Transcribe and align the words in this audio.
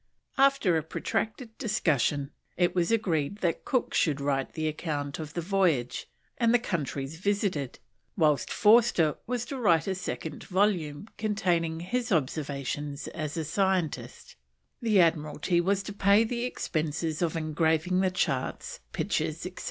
After 0.39 0.77
a 0.77 0.81
protracted 0.81 1.55
discussion, 1.59 2.31
it 2.57 2.73
was 2.73 2.91
agreed 2.91 3.37
that 3.41 3.65
Cook 3.65 3.93
should 3.93 4.19
write 4.19 4.53
the 4.53 4.67
account 4.67 5.19
of 5.19 5.35
the 5.35 5.41
voyage 5.41 6.07
and 6.39 6.51
the 6.51 6.57
countries 6.57 7.17
visited; 7.19 7.77
whilst 8.17 8.51
Forster 8.51 9.17
was 9.27 9.45
to 9.45 9.59
write 9.59 9.85
a 9.85 9.93
second 9.93 10.43
volume 10.45 11.07
containing 11.19 11.81
his 11.81 12.11
observations 12.11 13.07
as 13.09 13.37
a 13.37 13.45
scientist; 13.45 14.35
the 14.81 14.99
Admiralty 14.99 15.61
was 15.61 15.83
to 15.83 15.93
pay 15.93 16.23
the 16.23 16.45
expenses 16.45 17.21
of 17.21 17.37
engraving 17.37 17.99
the 18.01 18.09
charts, 18.09 18.79
pictures, 18.93 19.45
etc. 19.45 19.59